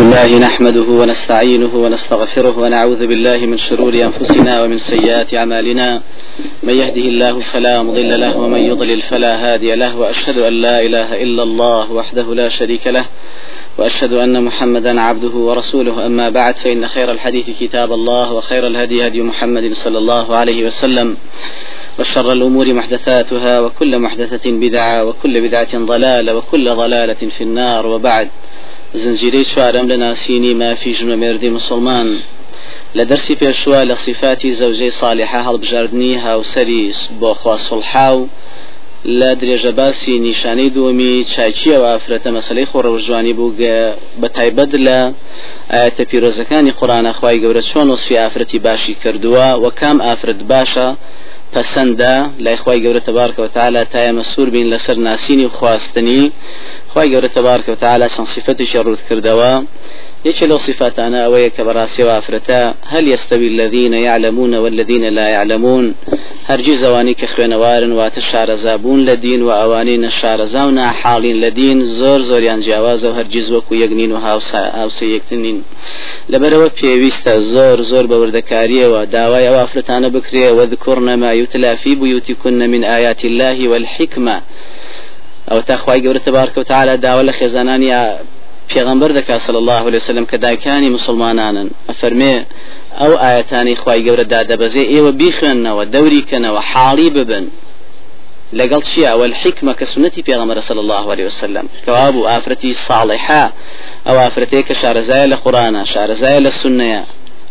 [0.00, 6.02] لله نحمده ونستعينه ونستغفره ونعوذ بالله من شرور أنفسنا ومن سيئات أعمالنا.
[6.62, 11.22] من يهده الله فلا مضل له ومن يضلل فلا هادي له وأشهد أن لا إله
[11.22, 13.04] إلا الله وحده لا شريك له
[13.78, 16.06] وأشهد أن محمدا عبده ورسوله.
[16.06, 21.16] أما بعد فإن خير الحديث كتاب الله وخير الهدي هدي محمد صلى الله عليه وسلم.
[21.98, 27.86] وشر الأمور محدثاتها وكل محدثة بدعة وكل بدعة ضلالة وكل ضلالة في النار.
[27.86, 28.28] وبعد
[28.94, 32.08] زنجيرەی چوارەم لە ناسینی مافی ژنە مێردی مسلمان.
[32.96, 36.84] لە دەرسی پێشوە لە صفاتی زەوجەی صالحە هەڵبژاردننی هاوسری
[37.20, 38.28] بۆ خواسڵحا و
[39.20, 43.56] لە درێژە باسی نیشانەی دووەمی چاچیە و ئافرەتە مەسلەی خۆڕەوەژوانی بوو
[44.20, 44.98] بە تایبەت لە
[45.74, 50.88] ئاەتە پیرۆزەکانی قورانە خی گەورە چۆن وسفی ئافرەتی باشی کردووە و کام ئافرەت باشە
[51.54, 52.14] پەسەندە
[52.44, 56.32] لای خی گەورە تبارکەوە تعالا تایە مەسوور بین لەسەر ناسینی خواستنی
[56.92, 59.52] خی گەورە تبارکەوە تعالا چەند صفەتیشی ڕوت کردەوە.
[60.28, 62.60] یەکێ لەو صفاتانە ئەوەیە کە بەڕاستی وافرەتە
[62.92, 65.84] هەل يستوي الذين يعلمون والذين لا يعلمون
[66.50, 71.78] هەرگی زەوانی کە خوێنەوارن واتە شارەزابوون لە دین و ئەوانەی نەشارەزا و ناحاڵین لە دین
[71.98, 75.58] زۆر زۆریان جیاوازە و هەرگیز وەکو یەکنین و هاوسە یەکتنین.
[76.32, 79.00] لەبەرەوە پێویستە زۆر زۆر بە وردەکاریەوە.
[79.14, 81.30] داوای ئەو ئافرەتانە بکرێ وەذکرن ما
[81.82, 84.36] في بيوتكن من آيات الله والحكمة
[85.50, 87.90] ئەو تاخوای گەورە تبارکە و تعالی داوا لە خێزانانی
[88.72, 92.36] پێغمبەر دەکا صلی الله عليه وسلم کە دایکانی مسلمانانن ئەفەرمێ
[93.00, 94.24] ئەو ئاەتانی خی گەورە
[94.94, 97.46] ئێوە بیخوێننەوە دەوری کەنەوە حاڵی ببن.
[98.58, 101.66] لەگەڵ چیە ئەوە حکمە کە سنەتی پێغەمبەر صلی الله عليه وسلم.
[101.86, 103.44] کەوابوو ئافرەتی صالحە
[104.06, 107.02] ئەو ئافرەتەیە کە شارەزایە لە قورآە شارەزایە لە سنەیە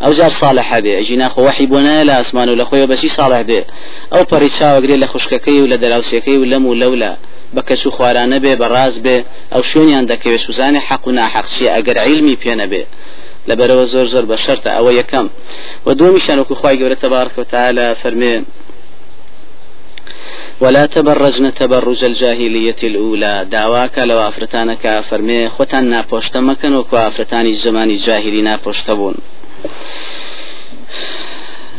[0.03, 3.09] ئەو جار صالح بێ ئەجینا خۆ وحی بۆ نایە لە ئاسمان و لە خۆی بەچی
[3.17, 3.61] صالح بێ
[4.13, 6.73] ئەو پەڕی چاوەگرێ لە خوشکەکەی و لە دەراوسەکەی و لەم و
[7.55, 9.17] بە کەس و خوارانە بێ بەڕاز بێ.
[9.53, 12.83] ئەو شوێنیان دەکەوێت سوزانانی حەق و ناحەقچیە ئەگەر عیلمی پێنە بێ.
[13.49, 15.27] لەبەرەوە زۆر زۆر بە شەرتە ئەوە یەکەم.
[15.85, 18.35] و دومیشان وەکو خی گەورە تبارك وتعالى فەرمێ
[20.61, 23.45] ولا تبرجن تبرج الجاهلية الأولى.
[23.51, 29.15] دعواك لو أفرتانك فرمي ختان ناپوشت مكن وكو أفرتاني زماني جاهلي ناپوشت بون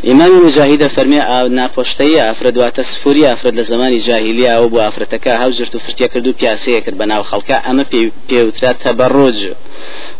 [0.09, 1.21] ئیمامی مجاهدە فەرمی
[1.59, 6.27] ناپۆشتەی ئافرەت دواتە سفوری ئافرەت لە زمانی جاهلیە ئەو بۆ ئافرەتەکە هەوزرت و فرتیا کرد
[6.27, 7.85] و پیاسەیە کرد بە ناو خەڵکە ئەمە
[8.29, 9.39] پێوترا تەبەڕۆج.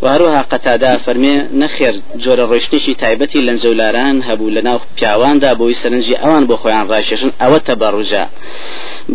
[0.03, 6.45] وهروها قەتادا فەرمێ نەخێر جۆرە ڕۆشتێکی تایبەتی لەنجەولاران هەبوو لە ناو پیاواندا بۆی سەرنجی ئەوان
[6.49, 8.25] بۆ خۆیان ڕاشێشن ئەوە تەبەڕوجە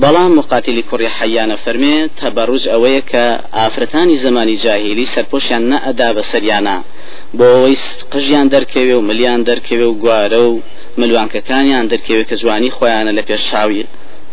[0.02, 3.26] بەڵام مقاتلی کوڕی حەیانە فەرمێ تەبەڕوج ئەوەیە کە
[3.58, 6.78] ئافرەتانی زمانی جاهلی سەرپۆشیان نەئەدا بە سەریانە.
[7.38, 7.78] بۆ ئەوەی
[8.14, 10.62] قژیان دەرکەوێ و ملیان دەرکەوێ و گوارە و
[11.00, 13.84] ملوانکەکانیان دەرکەوێت کە جوانی خۆیانە لە پێشاوی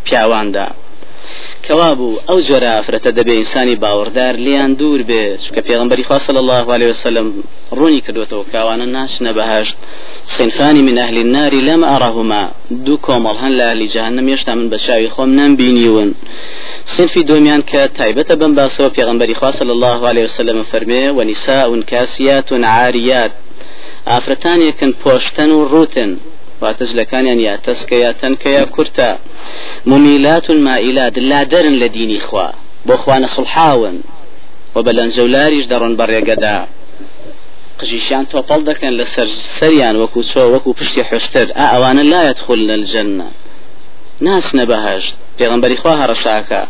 [0.05, 0.67] پیاواندا.
[1.71, 6.89] ئەو جۆرە ئافرەتە دەبێ ئینسانی باوەڕدار لیان دوور بێ چونکە پێغمبەری خوا صلی الله عليه
[6.93, 7.27] وسلم
[7.79, 9.77] ڕوونی کردوێتەوە کاوانە ناچنە بەهشت
[10.37, 12.43] صنفان من أهل النار لم أرهما
[12.87, 16.15] دوو کۆمەڵ هەن لە ئەهلی جەهەننەم هێشتا من بە چاوی خۆم نەمبینیون
[16.95, 22.53] صنفی دومیان کە تایبەتە بەم باسەوە پێغمبەری خوا صلی الله عليه وسلم فەرمێ ونساء كاسيات
[22.53, 23.33] عاريات.
[24.11, 26.11] ئافرەتانێکن پۆشتن و ڕوتن
[26.63, 29.11] واتە جلەکانیان یا تەسکە یا تەنکە یا کورتە
[29.91, 31.41] ممیلات و مائلات لا
[31.83, 32.49] لە دینی خوا
[32.87, 33.97] بۆ خوانە سڵحاون
[34.75, 36.59] و بە لەنجەولاریش دەڕۆن بەڕێگەدا
[37.83, 39.29] قژیشیان تۆپەڵ دەکەن لە سەر
[39.59, 41.47] سەریان وەکو چۆ وەکو پشتی حشتر.
[41.59, 43.29] ئا ئەوانە لا يدخلن الجنة.
[44.27, 46.63] ناس نبهشت پیغمبری خوا هەڕەشاکە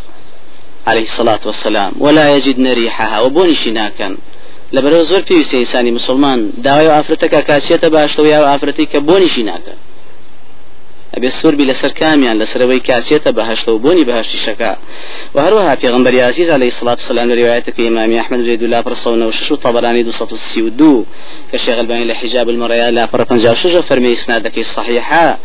[0.91, 1.93] عليه الصلاة والسلام.
[2.05, 3.19] ولا يجدن ريحها.
[3.25, 4.13] وبونشي ناكن
[4.77, 9.75] لەبەرەوە زۆر پێویستە ئینسانی مسلمان داوای ئافرەتەکە کاسێتە باشەوە یا ئافرەتی کە بۆنیشی ناکە
[11.15, 14.73] ئەبێ سوربی لەسەر کامیان لەسەرەوەی کاسێتە بەهشتە و بۆنی بەهشتی شەکە
[15.35, 20.03] و هەروەها پێغمبەری عزیز عليه الصلاة والسلام لروايتك إمام أحمد زيد الله برصونا وشش طبراني
[20.03, 21.05] دو سطو السيودو
[21.53, 25.39] كشيخ الباني لحجاب المريا لا برقنجا وشش فرمي إسنادك الصحيحة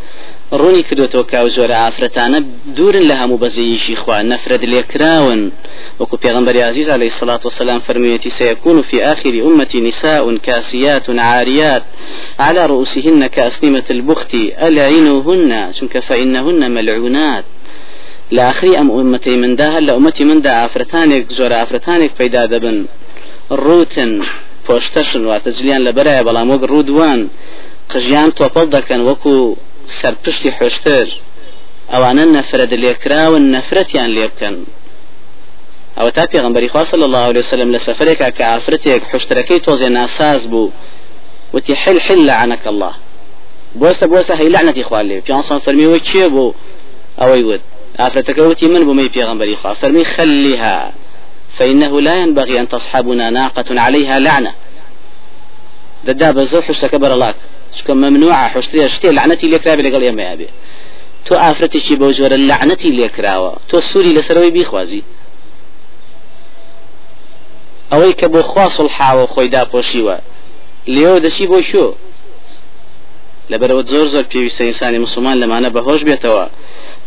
[0.52, 2.40] ڕوونی کردوێتەوە کاو زۆرە ئافرەتانە
[2.76, 5.42] دوورن لە هەموو بەزەیشی خوا نەفرەت لێکراون
[6.00, 11.84] وەکو پێغمبەری عزیز عليه الصلاة والسلام فرميتي سيكون في آخر أمتي نساء كاسيات عاريات
[12.40, 14.34] على رؤوسهن كأسنمة البخت
[14.68, 17.46] ألعنوهن شنك فإنهن ملعونات.
[18.32, 22.78] لآخر أم أمتي من داها لأمتي من دا عفرتانك زور عفرتانك پیدا دبن
[23.52, 24.12] روتن
[24.68, 27.20] پۆشتەشن واتەجلیان لە بەرایە بەڵام وەک ڕوودوان.
[27.92, 29.36] قژیان تۆپەڵ دەکەن وەکو
[30.00, 31.08] سەرپشتی حشتر
[31.92, 34.56] ئەوانە نەفرەت لێکراون نەفرەتیان لێ بکەن
[35.98, 40.48] ئەوە تا پێغمبەری خوا صلی الله عليه وسلم لە سەفرێکا کە ئافرەتێک حشتەکەی تۆزێ ناساز
[40.52, 40.72] بوو
[41.54, 42.94] وتی حل حل لعنك الله.
[43.80, 45.22] بۆستە بۆستە هەی لعنەتی خوا لێ.
[45.26, 46.54] پیانسان فەرمیەوە چێ بوو
[47.20, 47.62] ئەوەی ود
[48.00, 50.78] ئافرەتەکە وتی من بوومەی پێغمبەری خوا فەرمی خليها
[51.58, 54.54] فإنه لا ينبغي أن تصحبنا ناقة عليها لعنة.
[56.08, 57.38] دەدا بە زەو حشتەکە بەرەڵاک
[57.78, 60.50] چکە ممنوع حشتێ شتێ لعنەتی لێکرابێ لەگەڵ ئێمە بێ
[61.26, 65.04] تۆ ئافرەتێکی بەو جۆرە لعنەتی لێکراوە تۆ سووری لەسەرەوەی بیخوازی.
[67.92, 70.18] ئەوەی کە بۆ خوا سڵحاوە خۆی داپۆشیوە
[70.94, 71.88] لێەوە دەچی بۆ شو
[73.52, 76.46] لەبەرەوە زۆر زۆر پێویستە ئینسانی مسلمان لەمانە بەهۆش بێتەوە.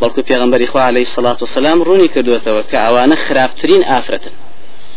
[0.00, 4.34] بەڵکو پێغمبەری خوا عليه سلاات وسلام ڕوونی کردوێتەوە کە ئەوانە خراپترین ئافرەتن.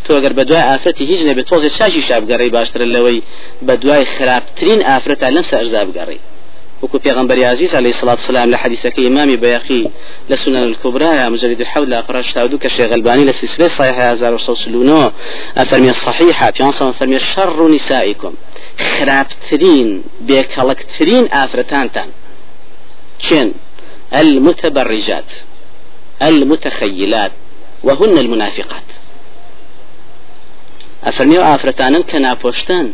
[0.06, 3.20] تۆ ئەگەر بە دوای ئافرەتی هیچ نەبێت تۆزێ شاشی شابگەڕی باشترە لەوەی
[3.68, 6.20] بە دوای خراپترین ئافرەتە لەم سەرزا بگەڕی
[6.84, 9.88] وكو پیغمبر عزيز عليه الصلاة والسلام لحديثك إمام بياقي
[10.30, 15.12] لسنن الكبرى مجلد الحول أقراش تاودو كشيخ الباني لسلسلة صحيحة هزار وصوصلونو
[15.58, 18.34] أفرمي الصحيحة في عنصر أفرمي شر نسائكم
[19.00, 22.10] خرابترين بيكالكترين آفرتانتان
[23.20, 23.54] چين
[24.14, 25.32] المتبرجات
[26.22, 27.32] المتخيلات
[27.84, 28.84] وهن المنافقات.
[31.10, 32.86] أفرمي آفرتانا كنابوشتان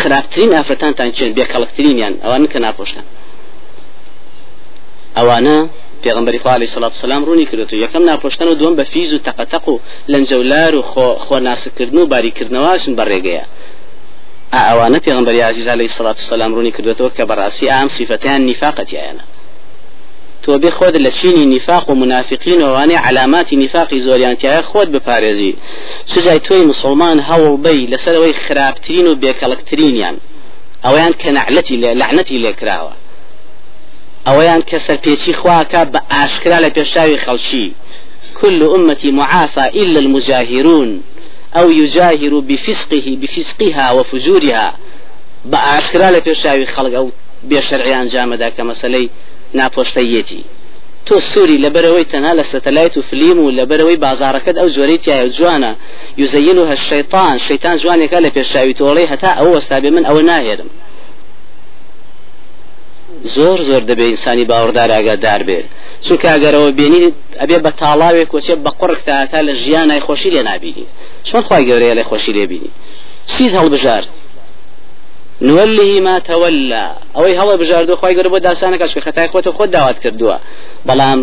[0.00, 2.14] خراپترین ئافرەتانتان چێن؟ بێکەڵکترینیان.
[2.24, 3.06] ئەوان کە ناپۆشتن.
[5.16, 5.56] ئەوانە
[6.04, 9.68] پێغمبەری خوا علیه الصلاة والسلام ڕوونی کردوێت یەکەم ناپۆشتن و دوم بە فیز و تەقەتەق
[9.68, 9.80] و
[10.12, 10.82] لەنجەولار و
[11.24, 13.44] خۆ ناسکردن و باریکردنەوەشن بەڕێگەیە
[14.52, 19.22] ئەوانە پێغمبەری عزیز علیه الصلاة والسلام ڕوونی کردوێتەوە کە بەڕاستی ئام صفەتیان نیفاقەتیانە
[20.44, 25.52] تۆ بێ خۆت لە چینی نیفاق و منافقین وانێ علاماتی نیفاقی زۆریانتیایە خۆت بپارێزی.
[26.12, 30.16] سجای تۆی مسلمان هەوڵ بی لەسەرەوەی خراپترین و بێکەڵکترینیان.
[30.84, 32.94] ئەویان کە نعلەتی لعنەتی لێکراوە.
[34.26, 37.66] ئەوەیان کە سەرپێچی خواکە بە ئاشکرا لە پێشاوی خەڵکی.
[38.40, 40.90] كل أمتي معافى إلا المجاهرون.
[41.58, 44.66] أو يجاهر بفسقه بفسقها وفجورها.
[45.44, 47.10] بأشكرا لبيشاوي خلق أو
[47.44, 49.10] بشرعيان جامدا كمسلي
[49.58, 50.42] ناپۆشتەیەتی
[51.06, 55.72] تۆ سووری لەبەرەوەی تەنها لە سەتەلایت و فلیم و لەبەرەوەی بازارەکەت ئەو جۆرەی تایە جوانە.
[56.20, 60.70] یوزەین و هەشەیتان شەیتان جوانێکە لە پێشاوی تۆڵی هەتا ئەو وەستابێ من ئەوە ناهێرم.
[63.34, 65.60] زۆر زۆر دەبێت ئینسانی باوەڕدار ئاگادار بێ.
[66.04, 69.00] چونکە ئەگەرەوە بینی ئەبێ بە تاڵاوێک کۆچێ بە قڕک
[69.30, 70.86] تا لە ژیان نای خۆشی لێ نبینی
[71.28, 72.70] چۆن خی گەورەیە لە خۆشی لێبینی
[73.30, 74.04] چیز هەڵبژار
[75.42, 76.86] نوله ما تولى.
[77.14, 80.36] ئەوەی هەڵە بژاردو خی گەر بۆ داسانەکەش کە خەتای خۆتە خۆت داوات کردووە.
[80.88, 81.20] بەڵام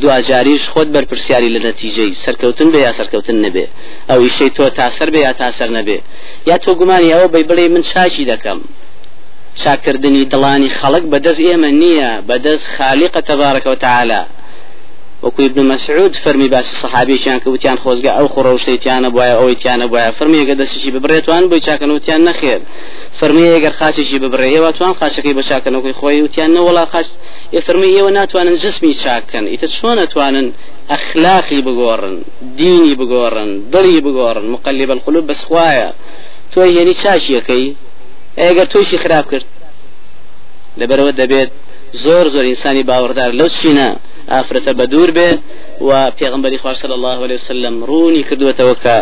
[0.00, 3.66] دوجاریش خۆت بەرپرسیاری لە نەتیجەی سەرکەوتن بێ یا سەرکەوتن نەبێ؟
[4.10, 5.98] ئەوی شەی تۆ تاسەر بێ یا تاسەر نەبێ؟
[6.50, 8.58] یا تۆ گومانی ئەوە بەی بڵێ من چاچی دەکەم؟
[9.60, 14.22] چاکردنی دڵانی خەڵک بەدەست ئێمە نییە بەدەست خالیقە تەبارەکە و تعالا
[15.22, 20.12] وەکو ابن مسعود فەرمی باسی سەحابێکیان کە وتیان خۆزگە ئەو خوڕەوشتەیتیانە بواە ئەوەی تیانە بواە.
[20.18, 22.60] فەرمی ئەگە دەستێکی ببرێتوان بۆی چاکەنەوتیان نەخێر.
[23.18, 27.08] فەرمی ئەگەر خاچێکی ببڕێ ئێوە توان خاچەکەی بە چاکەنەوەی خۆی وتیان نەوەڵا خاچ.
[27.54, 29.44] ئێ فەرمی ئێوە ناتوانن جسمی چاکەن.
[29.52, 30.46] ئیتە چۆن نتوانن
[30.92, 32.14] ئەخلاقی بگۆڕن
[32.58, 35.88] دینی بگۆڕن دڵی بگۆڕن مقلب القلوب بەس خوایە.
[36.52, 37.66] تۆ هێنی چاچیەکەی
[38.40, 39.46] ئەگەر تۆیشی خراپ کرد
[40.80, 41.50] لەبەرەوە دەبێت
[41.92, 43.88] زۆر زۆر ئینسانی باوەڕدار لەو چینە
[44.32, 45.30] ئافرەتە بە دوور بێ
[45.80, 48.96] و پێغمبەری خوا صلی الله عليه وسلم ڕوونی کردوێتەوە کە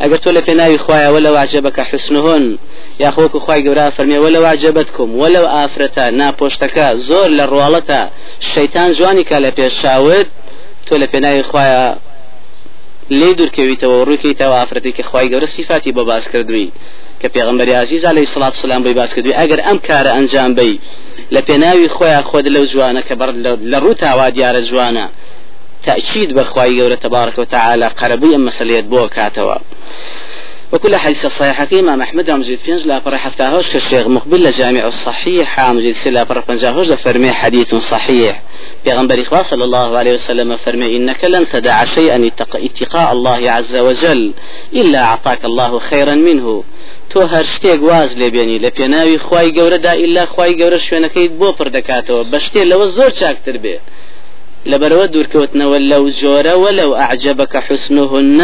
[0.00, 2.58] ئەگەر تۆ لە پێناوی خوایە وەلە واجبەکە حسنهن
[3.02, 8.00] یا خۆکو خوای گەورە فەرمێ وەلە واجبەتکم وەلە ئافرەتە ناپۆشتەکە زۆر لە ڕواڵەتە
[8.52, 10.28] شەیتان جوانی کا لە پێشاوت
[10.86, 11.84] تۆ لە پێناوی خوایە
[13.10, 16.72] لێ دوورکەویتەوە ڕووکەیتەوە ئافرەتی کە خوای گەورە سیفاتی بە باس کردووی.
[17.20, 20.80] کە پێغمبەری عزیز عليه الصلاة والسلام بی باس کردوی ئەگەر ئەم کارە ئەنجام بی
[21.34, 23.30] لە پێناوی خۆیان خۆت لەو جوانە کە بەر
[23.72, 25.06] لە ڕوو تاوا دیارە جوانە
[25.86, 29.56] تأكيد بخواي جورة تبارك وتعالى قربي أما سليت بو كاتوا
[30.72, 35.94] وكل حديث الصحيح كيما محمد مجيد فينج لا برا حفتاهوش كالشيخ مقبل لجامع الصحيح مجيد
[35.94, 38.42] سلا برا فنجاهوش لفرمي حديث صحيح.
[38.84, 44.32] پیغمبر إخوة صلى الله عليه وسلم فرمي إنك لن تدع شيئا اتقاء الله عز وجل
[44.72, 46.64] إلا أعطاك الله خيرا منه.
[47.14, 52.22] تۆ هەر شتێک واز لێبێنی لە پێناوی خی گەورەدا ئللا خی گەورە شوێنەکەیت بۆ پردەکاتەوە
[52.32, 53.76] بە شتێ لەوە زۆر چاکتر بێ.
[54.70, 58.40] لەبەرەوە دوورکەوتنەوە لەو جۆرە وەلو ئەعجبەکە حسنهن.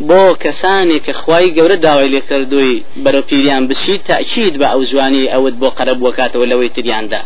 [0.00, 5.54] بۆ کەسانێک کە خوای گەورە داوای لێ کردووی بەرەپیریان بشیت تاچید بە ئەو جوانی ئەوت
[5.60, 7.22] بۆ قەرە بۆکاتەوە لەوەی تریاندا؟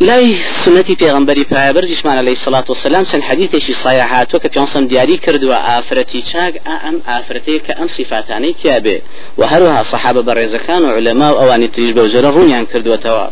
[0.00, 4.86] لای سنەتی پێغمبەری پایبەر جیشمان علی سلاات و سلام چەند حەدیثێکی سایە هاتووە کە پیانسم
[4.86, 8.96] دیاری کردووە ئافرەتی چاک ئەم ئافرەتەیە کە ئەم سیفاتانەی کیابێ
[9.38, 13.26] و هەروەها سەحابە بەڕێزەکان و علەما و ئەوانی تریش بە جۆرە ڕوونیان کردوەتەوە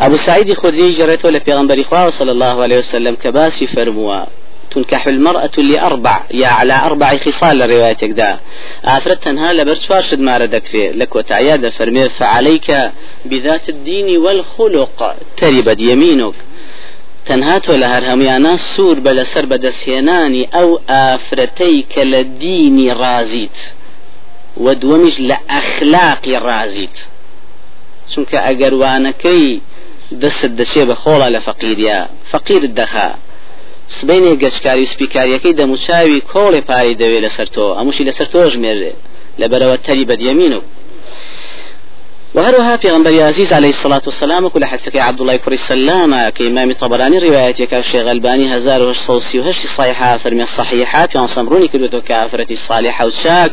[0.00, 4.20] ئەبو سعیدی خودی جێڕێتەوە لە پێغمبەری خوا صلی الله عليه وسلم کە باسی فەرمووە.
[4.76, 8.38] تنكح المرأة لأربع يا على أربع خصال روايتك دا.
[8.84, 12.68] آفرت تنها لبرسوار شد ما ردك فيه لك وتعياد فرمي فعليك
[13.24, 16.34] بذات الدين والخلق تربت يمينك.
[17.28, 23.58] تەنهاتۆ لە هەرهەمیانە سوور بە لەسەر بەدەستهێنانی ئەو ئافرەتەی کە لە دینی ڕازیت
[24.64, 26.96] و دووەمیش لە ئەخلاقی ڕازیت
[28.10, 29.46] چونکە ئەگەروانەکەی
[30.22, 32.00] دەست دەچێ بە خۆڵە لە فەقیریا
[32.78, 33.10] دەخا
[33.88, 37.66] سبینێ گەشتکاری سپیکاریەکەی دەموچاوی کۆڵێ پاری دەوێت لەسەر تۆ.
[37.78, 38.92] ئەموشی لەسەر تۆ ژمێرێ.
[39.40, 40.60] لەبەرەوە تەری بەدیەمین و
[42.36, 47.18] وهروها في غنبري عزيز عليه الصلاة والسلام وكل حدثك عبد الله كري السلام كإمام الطبراني
[47.18, 53.06] روايتك الشيخ ألباني هزار وش صوصي وهش صحيحة فرمي الصحيحة في صمروني كدوتو كافرة الصالحة
[53.06, 53.52] وشاك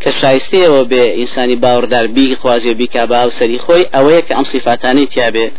[0.00, 5.52] كشايستي وبإنسان باور دار بي خوازي بي كابا وسري خوي أويك أم صفاتاني تيابي.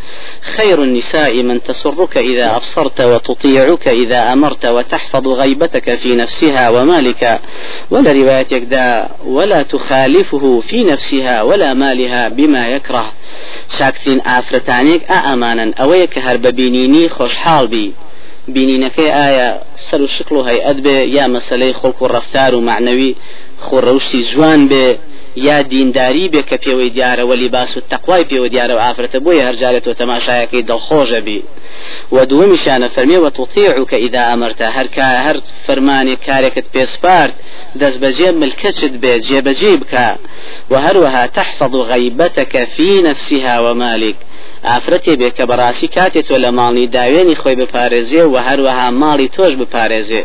[0.57, 7.41] خير النساء من تسرك إذا أبصرت وتطيعك إذا أمرت وتحفظ غيبتك في نفسها ومالك.
[7.91, 13.05] ولا روايتك دا ولا تخالفه في نفسها ولا مالها بما يكره
[13.77, 17.87] شاكتين ئافرەتانێک ئا ئەمانن ئەوەیە کە هەر بە بینینی خۆشحاڵ بی.
[18.55, 19.49] بینینەکەی ئایا
[19.87, 23.15] سەر و شکل و هەیئەت بێ یا مەسلەی خۆک و ڕفتار و معنەوی
[23.65, 24.87] خۆڕەوشی جوان بێ.
[25.35, 29.43] یا دینداری بێ کە پێوەی دیارە وەلی باس و تەقوای پێوە دیارە و ئافرەتە بۆیە
[29.47, 31.43] هەرجارێتەوە تەماشایەکەی دڵخۆشە بی.
[32.11, 34.67] و دووەمیشانە فەرمێ وە تطیعك ئیدا ئەمرتە.
[34.75, 34.87] هەر
[35.25, 37.35] هەر فەرمانێک کارێکت پێسپارت
[37.79, 40.07] دەست بەجێ ملکەچت بێت جێبەجێ بکە
[40.71, 44.17] و هەروەها تحفظ غیبەتەکە في نفسها ومالك
[44.67, 49.53] ئافرەتێ بێ کە بەڕاستی کاتێ تۆ لە ماڵی داوێنی خۆی بپارێزێ و هەروەها ماڵی تۆش
[49.61, 50.23] بپارێزێ.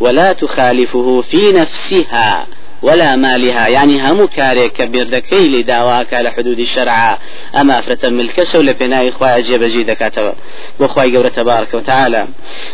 [0.00, 2.46] ولا تخالفه في نفسها
[2.82, 3.68] ولا مالها.
[3.68, 7.18] يعني همو كاري كبير دكي لداواك على حدود الشرع
[7.60, 10.32] أما أفرة ملكسة ولا بناء إخوة أجيب جيدة كاتب
[10.80, 12.26] وإخوة جورة تبارك وتعالى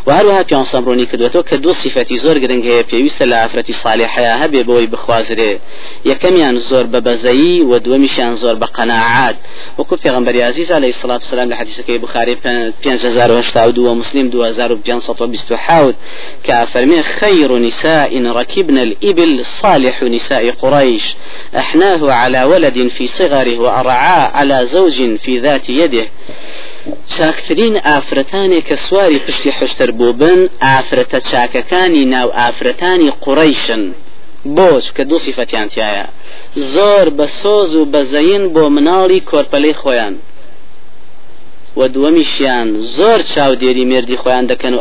[0.06, 5.58] وهروها بيان صبروني كدوتو كدو صفتي زور قدنك هي بيويس لأفرة صالحة هبي بوي بخوازري
[6.04, 9.36] يكميان زور ببزي ودومشان زور بقناعات
[9.78, 14.30] وكو في غنبري عزيز عليه الصلاة والسلام لحديث كي بخاري بيان جزار وهشتا ودو مسلم
[14.30, 15.94] دو هزار بيان سطو بستحاود
[16.44, 21.16] كافرمي خير نساء ركبنا الإبل الصالح صالح نساء قريش
[21.56, 26.06] أحناه على ولد في صغره وأرعاه على زوج في ذات يده.
[27.08, 33.82] چاکترین ئافرەتانی کە سواری پشتی حشتر بوو بن ئافرەتە چاکەکانی ناو ئافرەتانی قوڕیشن
[34.56, 36.06] بۆچ کە دوو سیفەتیان تایە.
[36.56, 40.14] زۆر بە سۆز و بەزەین بۆ مناڵی کۆرپەلەی خۆیان.
[41.76, 44.74] و دووەمیشیان زۆر چاودێری مردی خۆیان دەکەن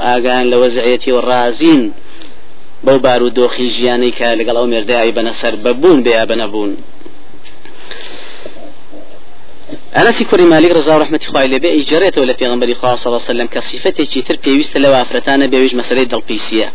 [2.85, 6.71] بەو بار و دۆخی ژیانەی کە لەگەڵ ئەو مێردای بەنەسەر بەبوون بێ بەنەبوون
[9.95, 13.59] ئەنسی کوری مالیک ڕزا ڕحمەتی خوای لێبێ ئیجارێتەوە لە پێغمبەری خوا صلی الله وسلم کە
[13.69, 16.69] صفەتێکی تر پێویستە لەو ئافرەتانە بێویش مەسەلەی دڵپیسیە.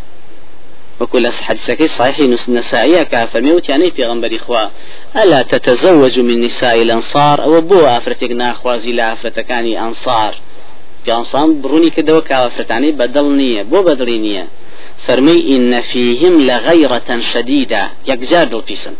[1.00, 4.64] وكل حديثك صحيح نسائية كافرمي وتياني في غنبري خوا.
[5.22, 10.32] ألا تتزوج من نساء الأنصار أو بو أفرتك ناخوازي لا أفرتكاني أنصار
[11.04, 14.46] في أنصار بروني كدوا كافرتاني بدل نية بو بدلي نية
[15.06, 17.90] فرمي إن فيهم لغيرة شديدة.
[18.08, 18.94] يكجار دڵپیسن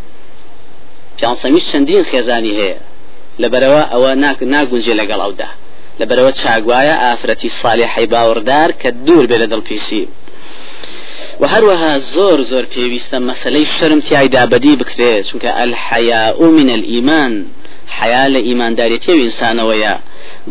[1.18, 2.78] پیانسەمیش چەندین خێزانی هەیە
[3.42, 4.12] لەبەرەوە ئەوە
[4.54, 5.50] ناگونجێ لەگەڵ ئەودا
[6.00, 10.04] لەبەرەوە چاگوایە ئافرەتی ساڵحی باوەڕدار کە دوور بێ لە دڵپیسی
[11.40, 17.32] و هەروەها زۆر زۆر پێویستە مەسلەی شرم تایدا بەدی بکرێت چونکە الحياء من الإيمان
[17.98, 18.72] حياء لإيمان
[19.04, 19.94] تيو إنسانويا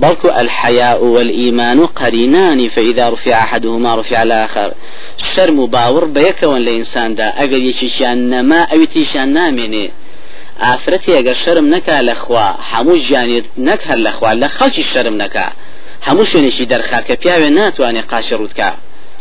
[0.01, 4.69] بلكو الحياء والإيمان قرينان فإذا رفع أحدهما رفع الآخر.
[5.35, 7.27] شرم باور بيكون لإنسان دا.
[7.43, 9.85] أقل يشيشان نما أو تيشان نامني
[10.65, 15.47] ئافرەتی ئەگەر شەرم نەکا لەخوا هەموو ژیانێت نەک هەر لەخوا لە خەڵکی شەرم نەکا
[16.07, 18.69] هەموو شوێنێکی دەرخا کە پیاوێ ناتوانێت قاشی ڕوتکە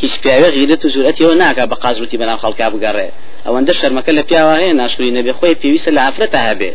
[0.02, 3.08] هیچ پیاوێ غیرەت و زورەتیەوە ناکە بە قازوتی بەناو خەڵکا بگەڕێ
[3.46, 6.70] ئەوەندە شەرمەکە لە پیاوە هەیە ناشوری نەبێ خۆی پێویستە لە ئافرەتە هەبێ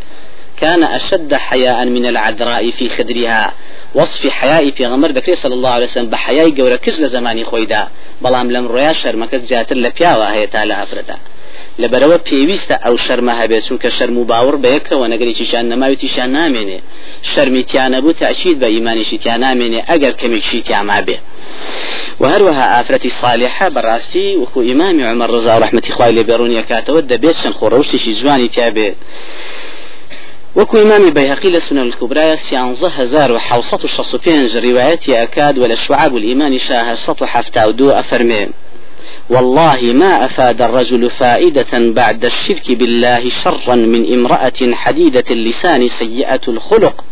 [0.62, 3.53] كان أشد حياء من العذراء في خدرها.
[3.96, 7.88] وصف حياء في غمر بكري صلى الله عليه وسلم بحياء جورا كز لزماني خويدا
[8.22, 11.18] بلام لم رويا شرمك زياتر لبياوا هي تالا أفردا
[11.80, 16.80] لبرەوە پێویستە ئەو شەرمە هەبێت چونکە شەرم و باوەڕ بەیەکەوە نەگەریشیشان نەماویتیشان نامێنێ
[17.32, 21.18] شەرمیتیانە بوو تاچید بە ئیمانیشیتیان نامێنێ ئەگەر کەمێکشی تیاما بێ
[22.22, 27.56] وهروها ئافرەتی صالحە بەڕاستی وەکو ئیمامی عمر ڕزا ڕحمەتی خوای لێ بێڕونیە کاتەوە دەبێت چەند
[27.60, 28.89] خۆڕەوشتێکی جوانی تیابێ
[30.55, 36.60] وكو إمام بيهقي لسنة الكبرى سيانزه هزار وحوصة الشخص بينج روايتي أكاد ولا شعاب الإيمان
[36.60, 38.48] شاه سطو حفتا ودو أفرمي.
[39.29, 47.03] والله ما أفاد الرجل فائدة بعد الشرك بالله شرا من امرأة حديدة اللسان سيئة الخلق.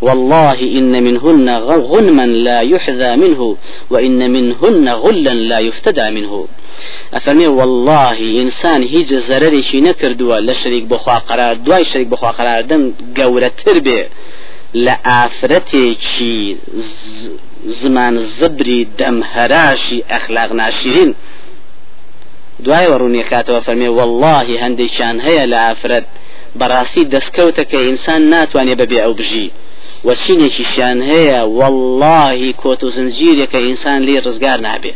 [0.00, 3.56] والله إن منهن غنما لا يحذى منه
[3.90, 6.46] وإن منهن غلا لا يفتدى منه.
[7.14, 12.82] ئەفەرمێ والله ئینسان هیچ زەرێکی نەکردووە لە شەریک بخوا قرار دوای شەریک بخوا قراردن
[13.18, 14.00] گەورەتر بێ.
[14.84, 16.36] لە ئافرەتێکی
[17.80, 21.10] زمان زبری دەمهراشی ئەخلاق ناشرین.
[22.64, 26.06] دوای وەڕوونیەکاتەوە فەرمێ واللهی هەندێکیان هەیە لە ئافرەت
[26.58, 29.48] بەڕاستی دەستکەوتە کە ئینسان ناتوانێت بەبێ ئەو بژی.
[30.06, 34.92] وەچینێکیشیان هەیە واللهی کۆت و زنجیرێکە ئینسان لێ ڕزگار نابێ.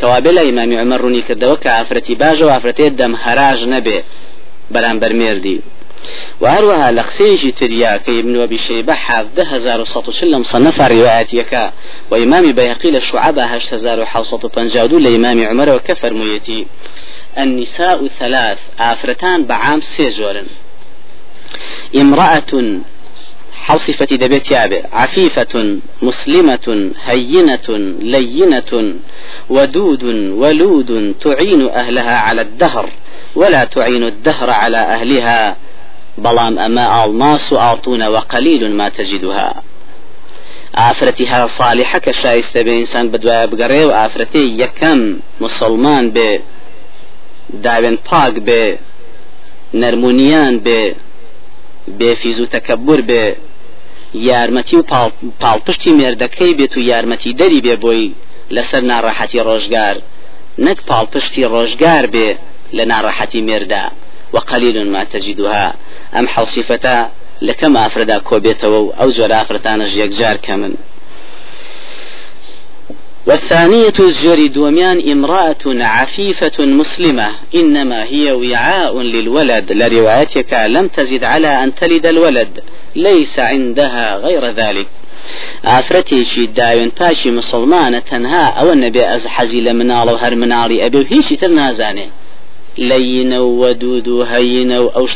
[0.00, 3.98] تەوابێ لە ئیمامی عمر ڕوونی کردەوە کە ئافرەتی باژە و ئافرەتێت دەم هەراژ نەبێ
[4.72, 5.58] بەرامبەر مێردی
[6.40, 11.72] وهروها لقسيجي ترياك ابن أبي شيبة حافظ هزار وسط سلم صنف رواياتك
[12.10, 16.66] وإمام بيهقي للشعبة هشت هزار وحوسط طنجادو لإمام عمر وكفر ميتي
[17.38, 20.46] النساء ثلاث آفرتان بعام سيجورن
[21.96, 22.52] امرأة
[23.64, 27.68] حوصفة دبيت يابع عفيفة مسلمة هينة
[28.00, 28.94] لينة
[29.48, 30.04] ودود
[30.42, 32.88] ولود تعين أهلها على الدهر
[33.34, 35.56] ولا تعين الدهر على أهلها.
[36.24, 39.50] بەڵام ئەمە ئاڵماس و ئاڵتونە وەقەلیل ما تجدها.
[41.32, 45.00] هە صالحە کە شایستە بێ ئینسان بدوایە بگەڕێ و ئافرەتی یەکەم
[45.44, 46.30] مسلمان بێ
[47.64, 48.64] داوێن پاک بێ
[49.80, 50.54] نەرمونیان
[51.98, 53.24] بێفیز و تەکەبور بێ.
[54.28, 54.86] یارمەتی و
[55.42, 58.14] پاڵپشتی مێردەکەی بێت و یارمەتی دەری بێ بۆی
[58.54, 59.96] لەسەر ناڕەحەتی ڕۆژگار.
[60.66, 62.28] نەک پاڵپشتی ڕۆژگار بێ
[62.76, 63.84] لە ناڕەحەتی مێردا.
[64.32, 65.74] وقليل ما تجدها
[66.18, 67.10] أم حصفتا
[67.42, 70.74] لكم أفردا كوبيتو أو جور أفرتان يكجار كمن
[73.26, 81.74] والثانية الجري دوميان امرأة عفيفة مسلمة إنما هي وعاء للولد لروايتك لم تزد على أن
[81.74, 82.60] تلد الولد
[82.96, 84.86] ليس عندها غير ذلك.
[85.64, 90.98] ئافرەتێکی داوێن پاشی مسلمانە تەنها ئەوە نەبێ ئەز حەزی لە مناڵە و هەر مناڵی ئەبێ
[91.00, 92.06] و هیچی تر نازانێ
[92.90, 95.06] لەینە و وەدود و هەینە و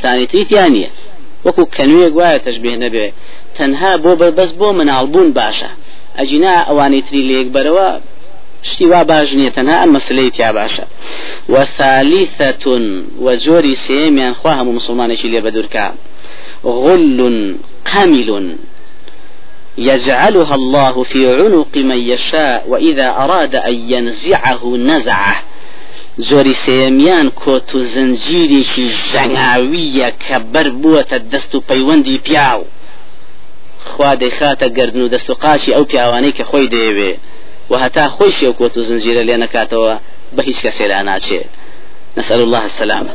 [2.46, 3.06] تەشبێ نەبێ
[3.56, 5.70] تەنها بۆ بەس بۆ مناڵبوون باشە
[6.18, 7.90] ئەجینا ئەوانەی تری لێک بەرەوە
[8.68, 10.84] شتی وا باش نییە تەنها ئەم مەسلەی تیا باشە
[11.54, 12.84] وەسالیثەتون
[13.24, 14.76] وە جۆری سێمیان خوا هەموو
[16.64, 17.20] غل
[17.92, 18.56] قمل
[19.78, 25.36] يجعلها الله في عنق من يشاء وإذا أراد أن ينزعه نزعه.
[26.18, 32.18] زۆری سێمیان کۆت و زنجیرێکی ژەنگاویە کە بەر بووەتە دەست و پەیوەندی
[33.92, 37.12] خوا دەیخاتە گردن و دەست و قاشی ئەو پیاوانەی کە خۆی دەیەوێ
[37.70, 39.94] و هەتا خۆی شێ کۆت و زنجیرە لێ نکاتەوە
[40.36, 41.50] بە هیچ کەسێدا ناچێت
[42.16, 43.10] نسأل الله السلامة.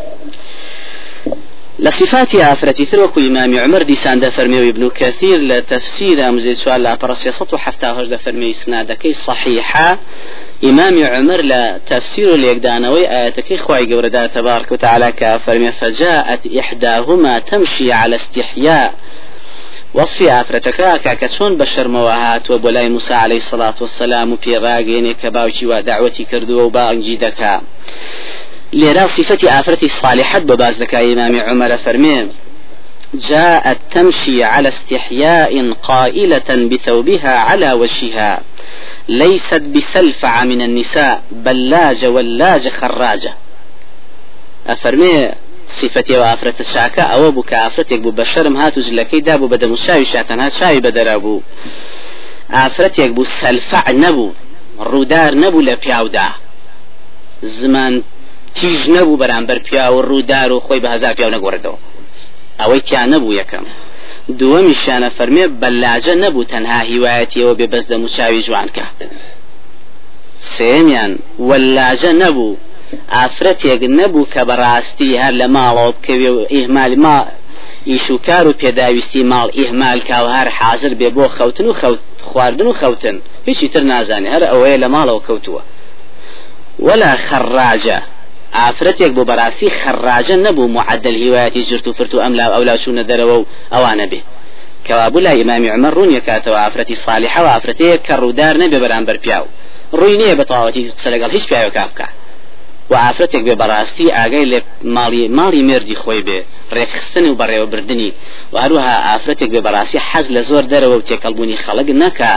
[1.80, 7.32] لصفات آفرتي ثروك إمام عمر دي ساند فرمي ابن كثير لتفسير مزيد سؤال لا برسي
[7.32, 9.98] سطو حتى هجد فرمي سنادكي صحيحة
[10.64, 18.16] إمام عمر لا تفسير ليقدانوي آياتك خواي قوردا تبارك وتعالى كفرمي فجاءت إحداهما تمشي على
[18.16, 18.94] استحياء.
[19.98, 25.14] وصفي ئافرەتەکە کاکە چۆن بە شەرمەوە هاتووە بۆ لای موسا عليه سلاات وسلام و پێڕاگەێنێ
[25.22, 27.56] کە باوکی وا داوەتی کردووە و بانگی دەکا
[28.80, 31.16] لێرا صفەتی ئافرەتی صالحت بە باز دەکای
[31.86, 32.20] فەرمێ
[33.30, 38.42] جاءت تمشي على استحياء قائلة بثوبها على وجهها.
[39.10, 43.34] ليست بسلفع من النساء بلاجة ولاجة خراجة.
[44.68, 45.32] أفرمي
[45.80, 49.58] سیفەتەوە ئافرەتە شاکە ئەوە بوو کە ئافرەتێک بوو بە شەرم هات و جلەکەیدا بوو بە
[49.64, 51.44] دەموشاوی شاتەنها چاوی بەدەرا بوو.
[52.56, 54.36] ئافرەتێک بوو سەلفع نەبوو
[54.92, 56.28] ڕوودار نەبوو لە پیاودا.
[57.58, 57.94] زمان
[58.58, 61.78] تیژ نەبوو بەرامبەر پیا و ڕوودار و خۆی بە هزار پیاو نەگۆڕێتەوە.
[62.60, 63.66] ئەوەی کیا نەبوو یەکەم.
[64.40, 68.86] دووەمی شانە فەرمێ بەلاجە نەبوو تەنها هیوایەتیەوە بێ بەس دەموچاوی جوانکە.
[70.58, 71.12] سێمیان
[71.50, 72.58] وەلاجە نەبوو
[73.16, 77.18] ئافرەتێک نەبوو کە بەڕاستی هەر لە ماڵەوە بکەوێ و ئیهمالی ما
[77.92, 81.74] ئیشوکار و پێداویستی ماڵ ئیهمال کاو هەر حاضر بێ بۆ خەوتن و
[82.30, 83.18] خواردن و خەوتن.
[83.48, 85.62] هیچی تر نازانێ هەر ئەوەیە لە ماڵەوە کەوتووە.
[86.88, 88.00] ولا خراجە
[88.58, 93.36] ئافرەتێک بۆ بەڕاستی خەڕاجە نەبوو معدل هیوایەتی جرت و فرت و ئەملا ئەولا چوونە دەرەوە
[93.40, 94.22] و ئەوانە بێ.
[94.88, 99.46] کەوابوو لا ئیمامی عمر ڕوون یکاتەوە ئافرەتی صالحە و ئافرەتەیە کە ڕوودار نەبێ بەرامبەر پیاو.
[100.00, 102.08] ڕووی نییە بە تەواوەتی سەرگەڵ هیچ پیاوە کافکە
[102.92, 104.60] و ئافرەتێک بێ بەڕاستی ئاگای لێ
[104.96, 106.40] ماڵی ماڵی مردی خۆی بێ
[106.76, 108.12] ڕێکخستن و بەڕێوەبردننی
[108.54, 112.34] و هەروها ئافرەتێک بێ بەڕاستی حەز لە زۆر دەرەوە و تێکەڵبوونی خەڵک نەکە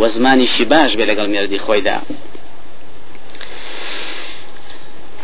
[0.00, 1.96] وە زمانیشی باش بێ لەگەڵ مردی خۆیدا.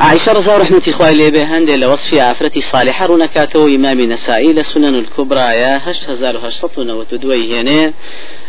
[0.00, 5.80] عائشة رضا رحمة إخوة لي هندي لوصف آفرة صالحة رونكاتو إمام نسائي لسنن الكبرى يا
[5.84, 7.92] هشت هزار وهشت وتدوي هنا.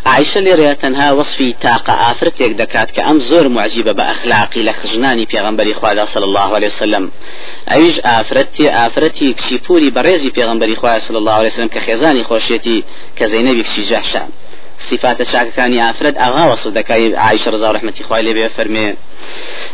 [0.06, 6.26] عائشة اللي رياتنها وصفي تاقة آفرة يقدكات كأم زور معجبة بأخلاقي لخجناني بيغنبري خواه صلى
[6.26, 7.12] الله عليه وسلم.
[7.72, 12.84] أيج آفرتي آفرتي كشيبوري بريزي بيغنبري خواه صلى الله عليه وسلم كخيزاني خوشيتي
[13.16, 14.28] كزينبي كشي جحشا
[14.82, 18.96] صفات شاككاني أفرد أغا وصدك عائشة رضا رحمة إخوائي لي فرمي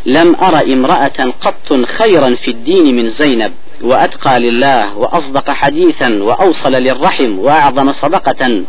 [0.05, 7.39] لم أرى امرأة قط خيرا في الدين من زينب وأتقى لله وأصدق حديثا وأوصل للرحم
[7.39, 8.63] وأعظم صدقة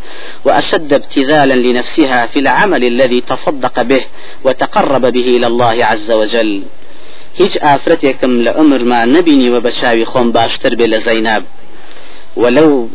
[0.44, 4.00] وأشد ابتذالا لنفسها في العمل الذي تصدق به
[4.44, 6.62] وتقرب به إلى الله عز وجل.
[7.40, 10.86] هیچ ئافرەتێکم لە عمرمان نبینیوە بە چاوی خۆم باشتر بێ
[12.36, 12.88] وەلو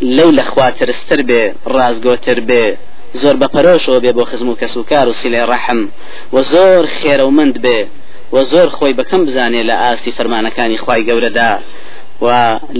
[0.00, 1.42] لەو لە خواترستر بێ
[1.74, 2.64] ڕازگۆتر بێ
[3.22, 5.80] زۆر بەپەرۆشەوە بێ بۆ خزم و کەسوکار و سیلێ ڕەحم
[6.34, 7.78] و زۆر خێرەومند بێ
[8.32, 11.52] و زۆر خۆی بەکەم بزانێ لە ئاستی فەرمانەکانی خی گەورەدا
[12.24, 12.28] و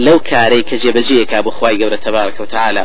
[0.06, 2.84] لەو کارەی کە جێبەجێکا بۆ خی گەورە تەبارکە و تعاالە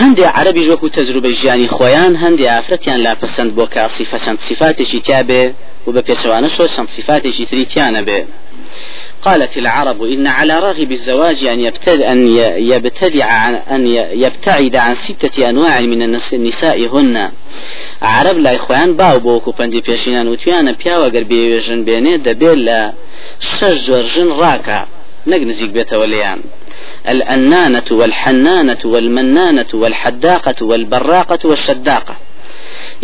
[0.00, 5.42] هەندێ عربی وەکو تەجروبە ژیانی خۆیان هەندێ ئافرەتیان لاپسند بۆ کاسی فەچەند صفاتێکی تیا بێ
[5.86, 8.20] و بە پێشوانە شۆ چەند صفاتێکی تری تیانە بێ.
[9.22, 12.28] قالت العرب إن على راغب الزواج أن يبتد أن
[12.72, 17.30] يبتدع عن أن يبتعد عن ستة أنواع من النساء هن
[18.02, 22.92] عرب لا إخوان باو بوكو بندي بيشينان وتيانا بياو أقر بيوجن بيني دبيل لا
[23.40, 24.86] شجر جن راكا.
[25.26, 26.40] نقنزيك بيتوليان
[27.08, 32.16] الأنانة والحنانة والمنانة والحداقة والبراقة والشداقة.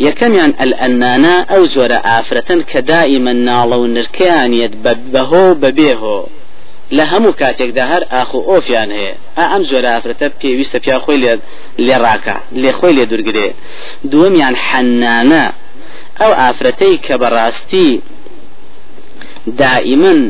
[0.06, 4.72] یەکەمیان ئەلئەنانە ئەو زۆرە ئافرەتەن کە دائیمە ناڵە و نرکیانیت
[5.12, 6.18] بەهۆ بەبێهۆ
[6.96, 9.14] لە هەموو کاتێکدا هەر ئاخ و ئۆفیان هەیە.
[9.37, 11.34] ئا ئەم زۆرە ئافرەتە پێویستە پیا خۆی لێ
[11.87, 13.48] لێ ڕاکە لێ خۆی لێ دوورگرێ
[14.11, 15.44] دووەمیان حەنانە
[16.20, 17.90] ئەو ئافرەتەی کە بەڕاستی
[19.61, 20.20] دائیمن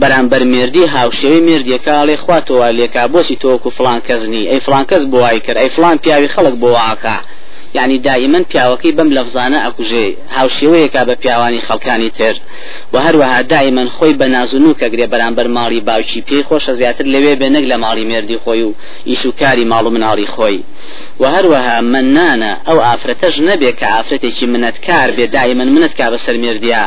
[0.00, 5.40] بەرامبەر مردی هاوشێوی مردیەکەڵێ خواتەوە لێکا بۆچی تۆکو فلان کەزنی ئەی فلان کەس بۆ وای
[5.46, 7.16] کرد ئەی فلان پیاوی خەڵک بۆ واکە.
[7.74, 10.06] یعنی دائما پیاوەکەی بەم لەفزانە ئەکوژێ.
[10.36, 12.34] هاوشێوەیەکا بە پیاوانی خەڵکانی تر.
[12.92, 17.34] و هەروەها دائما خۆی بە نازونوو کە گرێ بەرامبەر ماڵی باوکی پێی خۆشە زیاتر لەوێ
[17.40, 18.74] بێ نەک لە ماڵی مردی خۆی و
[19.08, 20.58] ئیش و کاری ماڵ و مناڵی خۆی.
[21.20, 26.82] و هەروەها منانە ئەو ئافرەتەش نەبێ کە ئافرەتێکی منەتکار بێ دائما منەتکا بەسەر مردیا.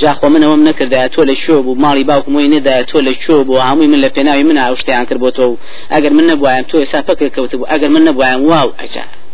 [0.00, 3.88] جاخۆ منەوەم نەکردای تۆ لە شۆ بوو ماڵی باوکمۆی نەدای تۆ لە شۆ بوو هەمووی
[3.92, 5.46] من لە پێناوی من ئاوشتیان کرد بۆ تۆ.
[5.92, 9.25] ئەگەر من نەبوایم تۆ ێسا پەکە کەوت بوو ئەگەر من نەبوایم واو ئەجار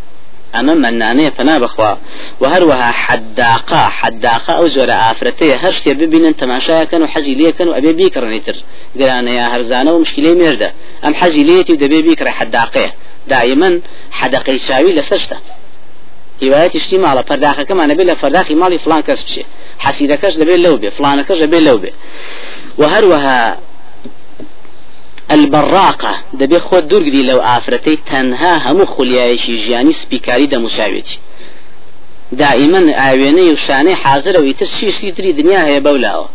[0.55, 1.93] ئەمە منانەیە پنا بخوا
[2.41, 7.75] و هەروەها حداقا حداقا ئەو جۆرە ئافرەتەیە هەر شتێ ببینن تەماشایەکەن و حەزی لێکەن و
[7.77, 8.57] ئەبێ بیکڕنیتر
[9.01, 10.71] گرانەیە هەرزانە و مشکلەی مێردە
[11.05, 12.91] ئەم حەزی لێتی دەبێ بیکڕێ حداقەیە
[13.33, 13.71] دائما
[14.19, 15.37] حدقەی چاوی لەسەرشتە
[16.43, 19.45] هیوایەتی شتی ماڵە پەرداخەکەمانە بێت لە فەرداخی ماڵی فلان کەس بچێ
[19.85, 21.93] حەسیرەکەش دەبێت لەو بێ فلانەکەش دەبێت لەو بێ
[22.81, 23.38] و هەروەها
[25.37, 26.14] البراقة.
[26.40, 31.18] دەبێ خۆ دوورگری لەو ئافرەتەی تەنها هەموو خولیایەکی ژیانی سپیکاری دەموشاوێتی
[32.38, 36.29] دائما ئاوێنەی و شانەی حاضرەوەی تر شیشتی تری دنیا هەیە بەولاوە.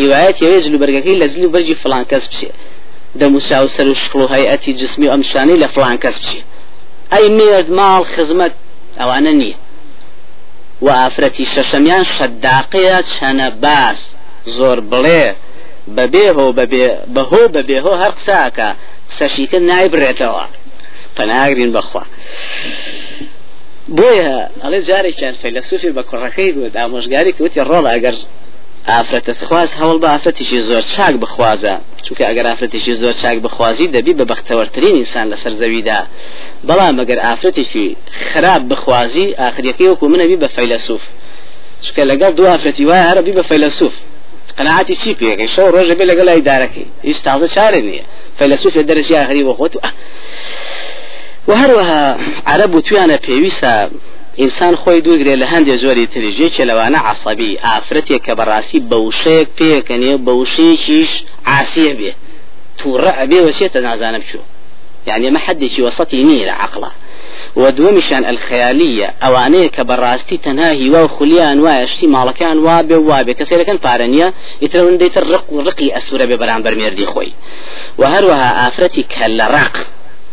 [0.00, 2.50] هیوایەت یەوێ جلوبەرگەکەی لە زلی بەرجی فلان کەس بچێ.
[3.20, 6.40] دەموسا و سەر و شقل و هەیەتی جسمی و ئەم شانەی لە فلان کەس بچێ.
[7.12, 8.54] ئەی مرد ماڵ خزمەت
[9.00, 9.58] ئەوانە نییە.
[10.84, 14.00] و ئافرەتی شەشەمیان شەداقەیە چەنە باس
[14.56, 15.26] زۆر بڵێ.
[15.96, 16.46] بەبێهۆ
[17.14, 18.68] بەهۆ بەبێهۆ هەر قساکە
[19.18, 20.44] سەشیکە نایبرێتەوە
[21.16, 22.04] پەناگرین بەخوا
[23.96, 28.16] بۆیە ئەڵێ جارێکیان فەیلسوفی بە کوڕەکەی گوت ئامۆژگاری کەوتی ڕۆڵ ئەگەر
[28.90, 31.74] ئافرەتە خواز هەوڵ بە ئافرەتیشی زۆر چاک بخوازە
[32.04, 36.00] چونکە ئەگەر ئافرەتێکی زۆر چاک بخوازی دەبی بە بەختەوەرترین ئینسان لەسەر زەویدا
[36.68, 37.86] بەڵام ئەگەر ئافرەتێکی
[38.30, 41.02] خراپ بخوازی ئاخریەکەی وەکو منەبی بە فەیلسوف
[41.84, 43.94] چکە لەگەڵ دو ئافرەتی وایە هەربی بە فەیلسوف
[44.60, 48.04] قناعتی چی پێەکەی شەو ڕۆژە بێ لەگەڵ ئیدارەکەی هیچ تازە چارە نییە
[48.38, 49.74] فەیلسوف دەرەجی ئاخری بۆ خۆت
[51.48, 52.02] و هەروەها
[52.52, 53.72] عرب و توانە پێویستە
[54.40, 61.12] ئینسان خۆی دوورگرێت لە هەندێک زۆری تریژێکی لەوانە عسەبی ئافرەتێک کە بەڕاستی بەوشەیەک پێکەنێ بەوشەیەکیش
[61.52, 62.12] عاسیە بێ
[62.78, 64.44] تووڕە ئەبێ وەسێتە نازانم چوو
[65.06, 66.90] يعني ما حدش وسطي نير عقله
[67.56, 69.08] و دووەمیشان ئەلخەیالیە.
[69.22, 74.28] ئەوانەیە کە بەڕاستی تەنها هیوا و خولیان وایە شتی ماڵەکان وابێ وابێ کە سێرەکەن پارەنیە
[74.62, 77.32] ئیترەون دەیتر ڕق و ڕقی ئەسوورە بێ بەرامبەر مێردی خۆی.
[77.98, 79.76] و هەروەها ئافرەتی کە لە ڕق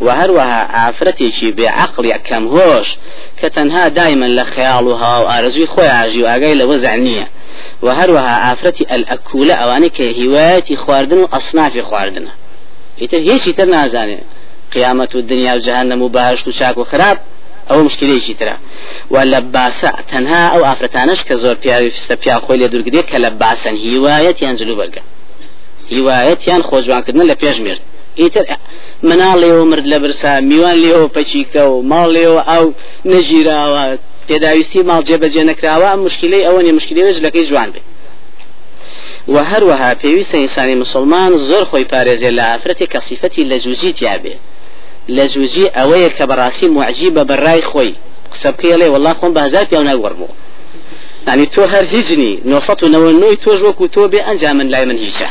[0.06, 2.90] و هەروەها ئافرەتێکی بێعقلی کەم هۆش
[3.40, 7.28] کە تەنها دایمەن لە خەیاڵ و هاو ئارزوی خۆی ئاژی و ئاگای لەوە زانیە
[7.84, 12.34] و هەروەها ئافرەتی ئەلئەکولە ئەوانەی کە هیوایەتی خواردن و ئەسنافی خواردنە.
[13.02, 14.26] ئیتر هیچی تر نازانێت
[14.78, 17.18] نازانه قيامة الدنيا وجهنم وبهشت وشاك وخراب
[17.70, 18.56] ئەو مشکلێکی ترە.
[19.12, 23.30] و لە باسە تەنها ئەو ئافرەتانش کە زۆر پیاویستە پیا خۆی لێ دوورگرێت کە لە
[23.42, 25.02] باسن هیوایەت یان جلو بەرگە.
[25.94, 27.82] هیوایەت یان خۆجوانکردن لە پێش مرد
[28.16, 28.46] ئیتر
[29.04, 32.66] مناڵ لێەوە مرد لە برسا میوان لێەوە پەچیکە و ماڵ لێەوە ئەو
[33.12, 33.84] نەژیراوە
[34.30, 37.86] پێداویستی ماڵ جێبەجێ نەکراوە مشکلەی ئەوە نیە مشکلێش لەکەی جوان بێت
[39.34, 43.44] و هەروەها پێویستە ئینسانی مسلمان زۆر خۆی پارێزێ لە ئافرەتی کە سیفەتی
[45.16, 47.94] لە جوجی ئەوەیە کە بەڕاستی معجی بە بەڕای خۆی.
[48.32, 50.30] قسە بکەڵێ وڵا خۆم بە هزار پیاو ناگوەڕبوو
[51.28, 55.28] ینی تۆ هەر هیچنی 1990 تۆش وەکو تۆ بێ ئەنجام من لای من هیچە.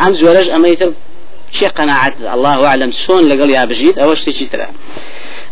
[0.00, 0.90] ئەم زۆرەش ئەمەیتر
[1.56, 4.68] چێ قەنەعات؟ الله وعلم چۆن لەگەڵ یا بژیت؟ ئەوە شتێکی ترە.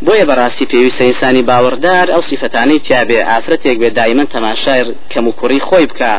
[0.07, 5.61] بۆیە بەڕاستی پێویستە ئینسانی باوەڕدار ئەو سیفەتانەی پیابێ ئافرەتێک بێ دایمەن تەماشایر کەم و کوڕی
[5.69, 6.13] خۆی بکە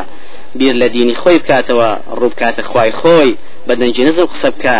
[0.58, 3.30] بیر لە دینی خۆی بکاتەوە ڕووبکاتە خوای خۆی
[3.66, 4.78] بە دەنجی نزم قسە بکە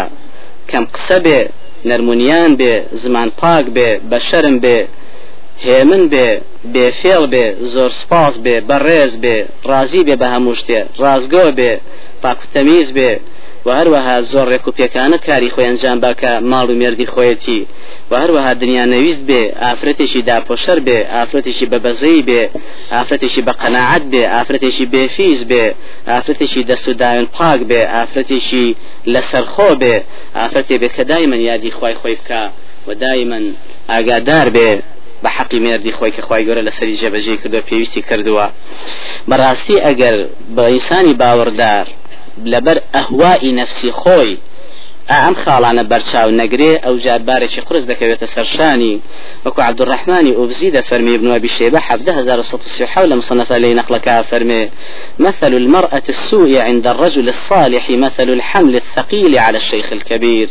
[0.71, 1.41] کەم قسە بێ
[1.89, 4.79] نەرمونیان بێ زمان پاک بێ بە شەرم بێ
[5.67, 6.29] هێمن بێ
[6.75, 9.37] بێفێڵ بێ زۆر سپاس بێ بەڕێز بێ
[9.71, 11.73] ڕازی بێ بە هەموو شتێ ڕازگۆ بێ
[12.23, 13.11] پاکوتەمیز بێ
[13.67, 17.61] و هەروەها زۆر ڕێک و پێکانە کاری خۆی ئەنجام باکە ماڵ و مێردی خۆیەتی.
[18.11, 22.43] و هەروەها دنیا نەویست بێ ئافرەتێکی داپۆشەر بێ ئافرەتێکی بەبەزەی بێ
[22.95, 25.65] ئافرەتێکی بە قەنەعەت بێ ئافرەتێکی بێفیز بێ
[26.11, 28.67] ئافرەتێکی دەست و داوێن پاک بێ ئافرەتێکی
[29.13, 29.95] لەسەرخۆ بێ
[30.39, 32.43] ئافرەتێ بێ کە دایمەن یادی خی خۆی بکە
[32.87, 33.45] و دایمەن
[33.91, 34.69] ئاگادار بێ
[35.23, 38.47] بە حەقی مێردی خۆی کە خی گەورە لەسەری جێبەجێ کردو پێویستی کردووە.
[39.29, 40.17] بەڕاستی ئەگەر
[40.57, 41.87] بە ئینسانی باوەڕدار
[42.53, 44.33] لەبەر ئەهوای نفسی خۆی.
[45.11, 48.95] ئەم خاڵانە بەرچاو نەگرێ ئەو جاربارێکی قرس دەکەوێتە سەرشانی.
[49.45, 49.61] وەکو
[50.77, 54.69] دەفەرمی ابن أبي شيبة حفظه هزار الصوت حول مصنف لي نقلك فرمي
[55.19, 60.49] مثل المرأة السوء عند الرجل الصالح مثل الحمل الثقيل على الشيخ الكبير.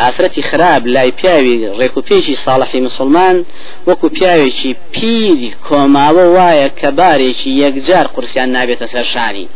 [0.00, 3.44] ئافرەتی خراب لای پیاوی ڕێکوپێکی ساڵحی مسلمان
[3.88, 9.46] وەکو پیاوێکی پیری کۆماوە وایە کە بارێکی یەکجار قورسیان نابێتە سەرشانی.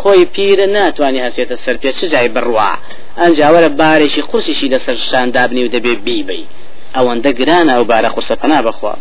[0.00, 2.72] خۆی پیرە ناتوانانی هەسێتە سەر پێ چ جای بڕوا؟
[3.20, 6.44] ئەنجاوەرە بارێکی قورسیشی لەسەر شان دابنی و دەبێ بیبی
[6.96, 8.94] ئەوەندە گرانە ئەو بارە قورسەپەنا بخوا.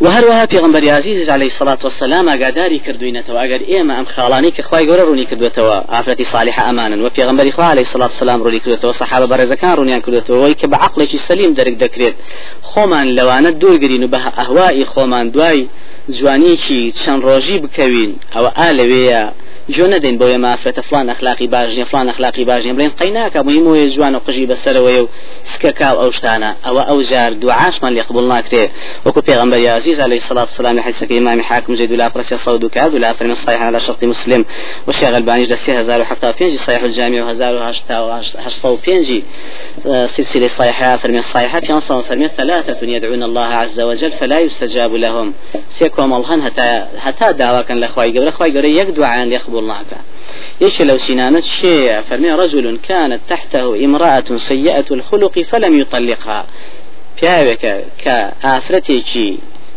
[0.00, 5.04] وهروها پێغمبەر عزیز عليه الصلاة والسلام ئاگاداری کردوینەتەوە ئەگەر ئێمە ئەم خاڵانی کە خخوای گەورە
[5.08, 7.00] ڕوونی کردوێتەوە ئافرەتی صالح ئەمانن.
[7.00, 10.76] و پێغمبەری خوا عليه الصلاة والسلام ڕوونی کردوێتەوە صحابە بەڕێزەکان ڕوونیان کردوێتەوە وەی کە بە
[10.86, 12.16] عقلێکی سەلیم دەرک دەکرێت.
[12.70, 15.68] خۆمان لەوانە دوورگرین و بە ئەهوای خۆمان دوای
[16.08, 19.22] جوانیکی چەند ڕۆژی بکەوین ئەوە ئا لەوەیە
[19.68, 24.14] جۆ نەدەین بۆ مافرەتە فلان ئەخلاقی باشنیە فلان ئەخلاقی باشنیە بڵێن قەیناکە مهم وە جوان
[24.14, 25.08] و قژی بەسەرەوەی و
[25.52, 26.50] سکەکاو ئەو شتانە.
[26.66, 28.64] ئەوە ئەو جار دوعاشمان لێ قبول ناکرێ.
[29.06, 33.12] وەکو پێغمبەر عزیز عليه الصلاة والسلام حديثك إمام حاكم زيد ولا برسي صود وكاد ولا
[33.12, 34.44] فرم الصحيح على شرط مسلم.
[34.86, 39.24] والشيخ الباني جلسي هزار وحفتا فينجي صحيح الجامع وهزار وهشتا وهشتا وفينجي
[40.06, 45.34] سلسلة صحيحة فرمي الصحيحة في أنصام فرمي ثلاثة يدعون الله عز وجل فلا يستجاب لهم.
[45.78, 50.00] سيكوم الله هتا هتا دعوة كان لأخوي قبل أخوي عن يقبل ناكا
[50.62, 56.46] إيش لو سنانت شيء فرمي رجل كانت تحته امرأة سيئة الخلق فلم يطلقها.
[57.18, 59.28] پیاوێکە کە ئافرەتێکی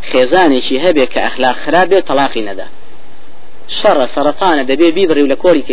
[0.10, 2.68] خێزانێکی هەبێ کە ئەخلاق خراپێ تەلاقی نەدا
[3.78, 5.64] شەڕە سەرەتانە دەبێ بیبڕی و لە کۆری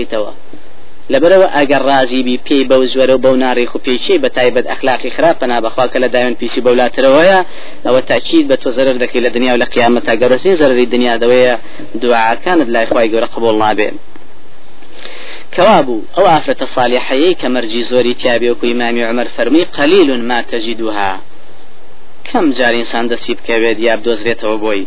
[1.13, 5.11] لەبەرەوە ئەگەر رازی بی پێی بەو زوەرە و بەو ناڕێک و پێچی بە تایبەت ئەخلاقی
[5.17, 7.41] خراپ پنا بەخوا کە لە داوێن پیسی بەولاترەوەیە
[7.87, 11.55] ئەوە تاچید بە تۆ زەرر دەکەی لە دنیا و لە قیامەتا گەڕستین زەرری دنیا دەوەیە
[12.03, 13.91] دوعاکانت لای خی گەورە قبول نابێ.
[15.57, 21.21] كوابو أو آفرة صالحية كمرجي زوري تيابي وكو إمامي عمر فرمي قليل ما تجدها
[22.33, 24.87] كم جار إنسان دسي بكبد يا بدوزريته بوي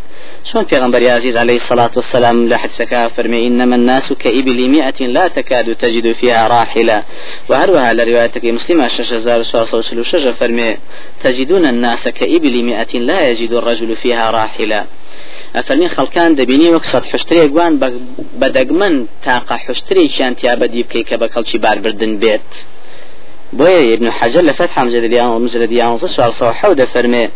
[0.51, 5.75] شون پیغمبر عزيز عليه الصلاة والسلام لحد سكا فرمي إنما الناس كإبل مئة لا تكاد
[5.75, 7.03] تجد فيها راحلة.
[7.49, 10.77] وهروها لروايتك مسلمة شجزار شاصة وشجة فرمي
[11.23, 14.85] تجدون الناس كإبل مئة لا يجد الرجل فيها راحلة.
[15.55, 17.73] ئەفەرمی خەڵکان دەبینی وەک سەد حشترێک گوان
[18.41, 18.95] بەدەگمەن
[19.25, 22.49] تاقە حشترێکیان تیا بەدی بکەی کە بە کەڵکی باربردن بێت
[23.53, 27.29] بويا ابن حجر لفتح مجلد يانص سؤال صوحة فرمي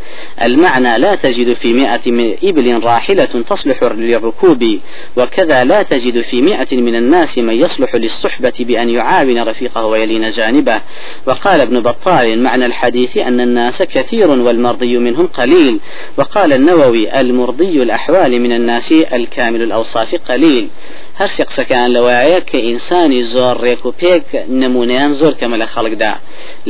[0.43, 4.79] المعنى لا تجد في مئة من إبل راحلة تصلح للركوب
[5.17, 10.81] وكذا لا تجد في مئة من الناس من يصلح للصحبة بأن يعاون رفيقه ويلين جانبه.
[11.25, 15.79] وقال ابن بطال معنى الحديث أن الناس كثير والمرضي منهم قليل.
[16.17, 20.69] وقال النووي المرضي الأحوال من الناس الكامل الأوصاف قليل.
[21.19, 24.25] هەر قسەکان لەوایە کە ئینسانی زۆر ڕێک و پێک
[24.61, 26.13] نمونەیان زۆر کەمە لە خەڵکدا.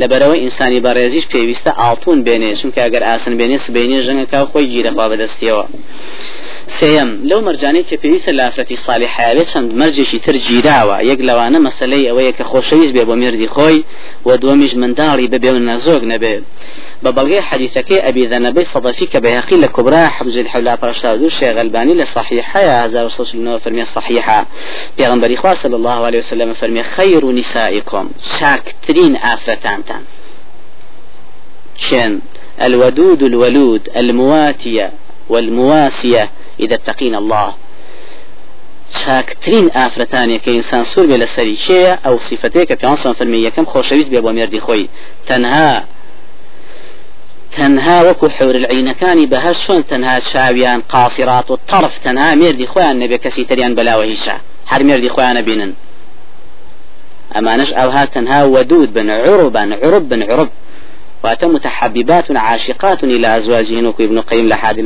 [0.00, 5.64] لەبەرەوە ئینسانی بەڕێزیش پێویستە ئاڵتون بێنێ چونکە ئەگەر ئاسن بێنێ سبێنێ ژەنگەکە خۆی گیرەخوا بەدەستیەوە.
[6.80, 12.08] سێم لەو مەرجانەی کە پێویستە لافرەتی ساڵی حیاوێت چەند مەرجێکی تر گیراوە یەک لەوانە مەسلەی
[12.08, 13.78] ئەوەیە کە خۆشەویست بێ بۆ مردی خۆی
[14.26, 16.44] و دووەمیش منداڵی ببێ و نەزۆک نەبێت
[17.02, 23.26] ببلغي حديثك أبي ذنبي صدفي كبيهقي لكبرى حمز الحولا برشتاودو الشيخ الباني لصحيحة يا رسول
[23.34, 24.46] الله فرمي الصحيحة
[24.98, 30.02] بيغنبري خواه صلى الله عليه وسلم فرمي خير نسائكم شاكترين آفرتانتان.
[31.76, 32.20] شن
[32.62, 34.92] الودود الولود المواتية
[35.28, 36.30] والمواسية
[36.60, 37.54] إذا اتقين الله.
[39.00, 43.66] چاکترین ئافرەتانێک کە ئینسان سوور بێ لە سەری کێیە ئەو سیفەتەیە کە پیانسان فەرمی یەکەم
[43.72, 44.88] خۆشەویست بێ بۆ مێردی خۆی
[45.28, 45.72] تەنها
[47.56, 53.18] تەنها وەکو حور العینەکانی بەهە چۆن تەنها چاویان قاسیرات و طرف تەنها مێردی خۆیان نەبێ
[53.24, 54.34] کەسی تریان بەلاوە هیچە
[54.70, 55.72] هەر مێردی خۆیان نبینن
[57.34, 60.50] ئەمانش ئەوها تەنها ودود بن عربا عرب بن عرب.
[61.24, 64.80] واتە متحببات عاشقات إلى أزواجهن وكو ابن قيم لحاد